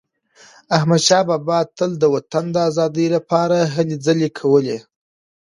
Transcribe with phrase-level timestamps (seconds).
[0.75, 4.77] احمدشاه بابا تل د وطن د ازادی لپاره هلې ځلي کولي.